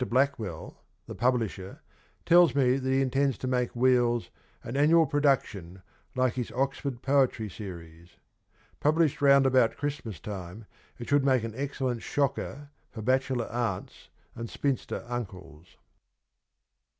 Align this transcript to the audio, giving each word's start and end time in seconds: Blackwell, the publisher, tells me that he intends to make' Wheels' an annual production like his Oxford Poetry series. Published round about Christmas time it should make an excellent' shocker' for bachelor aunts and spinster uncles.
Blackwell, 0.09 0.81
the 1.05 1.13
publisher, 1.13 1.83
tells 2.25 2.55
me 2.55 2.77
that 2.77 2.89
he 2.89 3.01
intends 3.03 3.37
to 3.37 3.47
make' 3.47 3.75
Wheels' 3.75 4.31
an 4.63 4.75
annual 4.75 5.05
production 5.05 5.83
like 6.15 6.33
his 6.33 6.51
Oxford 6.53 7.03
Poetry 7.03 7.47
series. 7.51 8.17
Published 8.79 9.21
round 9.21 9.45
about 9.45 9.77
Christmas 9.77 10.19
time 10.19 10.65
it 10.97 11.07
should 11.07 11.23
make 11.23 11.43
an 11.43 11.53
excellent' 11.55 12.01
shocker' 12.11 12.71
for 12.91 13.03
bachelor 13.03 13.45
aunts 13.51 14.09
and 14.33 14.49
spinster 14.49 15.05
uncles. 15.07 15.77